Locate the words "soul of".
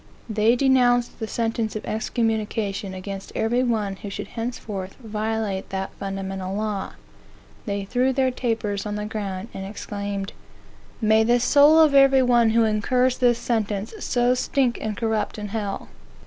11.39-11.93